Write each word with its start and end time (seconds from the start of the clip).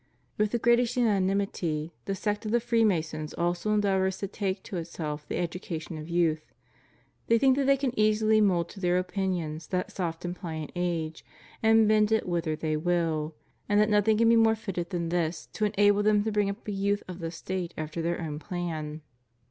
With 0.35 0.49
the 0.49 0.57
greatest 0.57 0.97
unanimity 0.97 1.93
the 2.05 2.15
sect 2.15 2.43
of 2.43 2.51
the 2.51 2.59
Freemasons 2.59 3.35
also 3.35 3.71
endeavors 3.71 4.17
to 4.17 4.27
take 4.27 4.63
to 4.63 4.77
itself 4.77 5.27
the 5.27 5.37
education 5.37 5.95
of 5.99 6.09
youth. 6.09 6.43
They 7.27 7.37
think 7.37 7.55
that 7.55 7.67
they 7.67 7.77
can 7.77 7.93
easily 7.95 8.41
mould 8.41 8.69
to 8.69 8.79
their 8.79 8.97
opinions 8.97 9.67
that 9.67 9.91
soft 9.91 10.25
and 10.25 10.35
pliant 10.35 10.71
age, 10.75 11.23
and 11.61 11.87
bend 11.87 12.11
it 12.11 12.27
whither 12.27 12.55
they 12.55 12.77
will; 12.77 13.35
and 13.69 13.79
that 13.79 13.89
nothing 13.91 14.17
can 14.17 14.29
be 14.29 14.35
more 14.35 14.55
fitted 14.55 14.89
than 14.89 15.09
this 15.09 15.45
to 15.53 15.65
enable 15.65 16.01
them 16.01 16.23
to 16.23 16.31
bring 16.31 16.49
up 16.49 16.63
the 16.63 16.73
youth 16.73 17.03
of 17.07 17.19
the 17.19 17.29
State 17.29 17.71
after 17.77 18.01
their 18.01 18.19
own 18.21 18.39
plan. 18.39 19.01